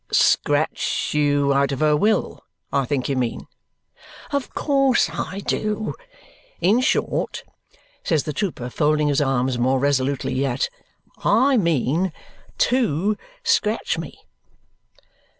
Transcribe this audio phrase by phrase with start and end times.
[0.11, 3.45] "Scratch you out of her will, I think you mean?"
[4.31, 5.93] "Of course I do.
[6.59, 7.43] In short,"
[8.03, 10.71] says the trooper, folding his arms more resolutely yet,
[11.23, 12.11] "I mean
[12.57, 14.17] TO scratch me!"